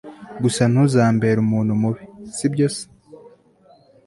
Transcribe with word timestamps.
gusa 0.43 0.63
ntuzambere 0.71 1.37
umuntu 1.45 1.71
mubi!sibyo 1.81 2.67
se! 2.75 2.85